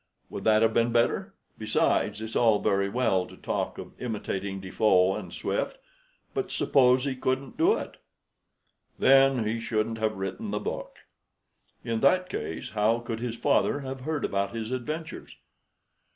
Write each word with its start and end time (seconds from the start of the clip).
Would 0.31 0.45
that 0.45 0.63
have 0.63 0.73
been 0.73 0.91
better? 0.91 1.35
Besides, 1.59 2.21
it's 2.23 2.35
all 2.35 2.57
very 2.59 2.89
well 2.89 3.27
to 3.27 3.37
talk 3.37 3.77
of 3.77 3.93
imitating 4.01 4.59
Defoe 4.59 5.13
and 5.15 5.31
Swift; 5.31 5.77
but 6.33 6.49
suppose 6.49 7.05
he 7.05 7.15
couldn't 7.15 7.55
do 7.55 7.77
it?" 7.77 7.97
"Then 8.97 9.45
he 9.45 9.59
shouldn't 9.59 9.99
have 9.99 10.17
written 10.17 10.49
the 10.49 10.59
book." 10.59 10.97
"In 11.83 11.99
that 11.99 12.29
case 12.29 12.71
how 12.71 12.97
could 12.97 13.19
his 13.19 13.37
father 13.37 13.81
have 13.81 14.01
heard 14.01 14.25
about 14.25 14.55
his 14.55 14.71
adventures?" 14.71 15.35